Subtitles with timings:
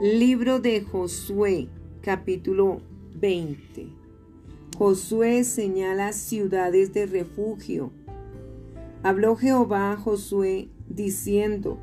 [0.00, 1.68] Libro de Josué,
[2.02, 2.80] capítulo
[3.14, 3.86] 20.
[4.76, 7.92] Josué señala ciudades de refugio.
[9.04, 11.78] Habló Jehová a Josué diciendo,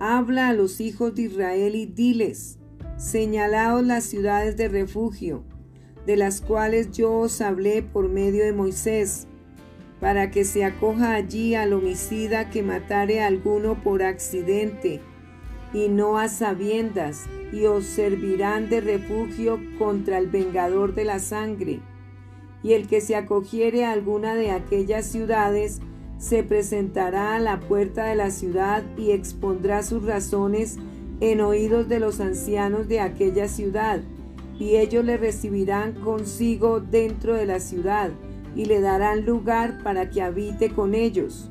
[0.00, 2.58] Habla a los hijos de Israel y diles,
[2.96, 5.44] señalaos las ciudades de refugio,
[6.04, 9.28] de las cuales yo os hablé por medio de Moisés,
[10.00, 15.00] para que se acoja allí al homicida que matare a alguno por accidente
[15.76, 21.80] y no a sabiendas, y os servirán de refugio contra el vengador de la sangre.
[22.62, 25.82] Y el que se acogiere a alguna de aquellas ciudades,
[26.16, 30.78] se presentará a la puerta de la ciudad y expondrá sus razones
[31.20, 34.00] en oídos de los ancianos de aquella ciudad,
[34.58, 38.12] y ellos le recibirán consigo dentro de la ciudad,
[38.54, 41.50] y le darán lugar para que habite con ellos.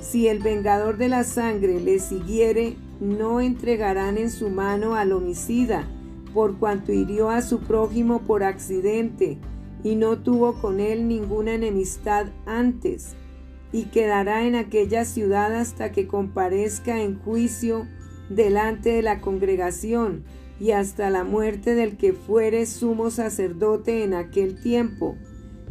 [0.00, 5.88] Si el vengador de la sangre le siguiere, no entregarán en su mano al homicida,
[6.32, 9.38] por cuanto hirió a su prójimo por accidente,
[9.82, 13.14] y no tuvo con él ninguna enemistad antes,
[13.72, 17.86] y quedará en aquella ciudad hasta que comparezca en juicio
[18.28, 20.24] delante de la congregación,
[20.58, 25.16] y hasta la muerte del que fuere sumo sacerdote en aquel tiempo.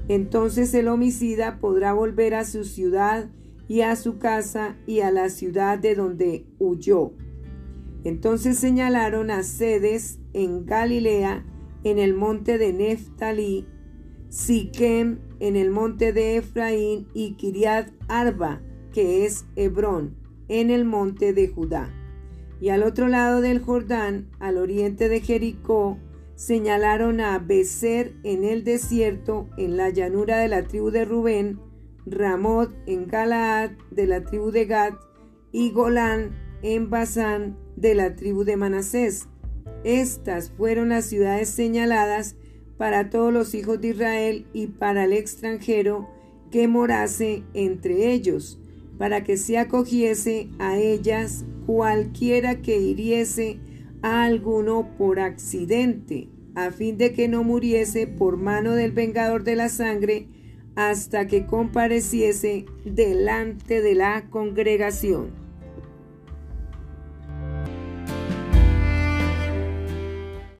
[0.07, 3.27] Entonces el homicida podrá volver a su ciudad
[3.67, 7.13] y a su casa y a la ciudad de donde huyó.
[8.03, 11.45] Entonces señalaron a sedes en Galilea,
[11.83, 13.67] en el monte de Neftalí,
[14.29, 20.15] Siquem en el monte de Efraín y Kiriat Arba, que es Hebrón,
[20.47, 21.89] en el monte de Judá.
[22.59, 25.97] Y al otro lado del Jordán, al oriente de Jericó,
[26.35, 31.59] señalaron a Becer en el desierto, en la llanura de la tribu de Rubén,
[32.05, 34.93] Ramot en Galaad de la tribu de Gad
[35.51, 39.27] y Golán en Basán de la tribu de Manasés.
[39.83, 42.35] Estas fueron las ciudades señaladas
[42.77, 46.09] para todos los hijos de Israel y para el extranjero
[46.51, 48.59] que morase entre ellos,
[48.97, 53.59] para que se acogiese a ellas cualquiera que hiriese
[54.01, 59.55] a alguno por accidente, a fin de que no muriese por mano del vengador de
[59.55, 60.27] la sangre,
[60.75, 65.44] hasta que compareciese delante de la congregación.